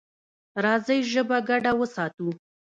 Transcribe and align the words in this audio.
راځئ 0.63 0.99
ژبه 1.11 1.37
ګډه 1.49 1.71
وساتو. 1.79 2.29